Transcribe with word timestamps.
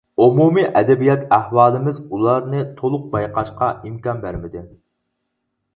ئومۇمىي 0.23 0.63
ئەدەبىيات 0.79 1.25
ئەھۋالىمىز 1.37 1.99
ئۇلارنى 2.07 2.65
تولۇق 2.81 3.05
بايقاشقا 3.13 3.73
ئىمكان 3.85 4.27
بەرمىدى. 4.27 4.67